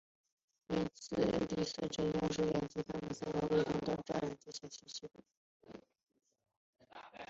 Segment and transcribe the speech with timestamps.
[0.69, 1.15] 因此
[1.45, 5.79] 第四真祖是连其他三位真祖都认同的最强吸血鬼。